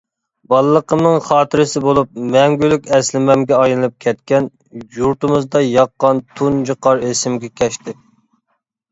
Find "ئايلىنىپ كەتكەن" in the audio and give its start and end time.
3.57-4.47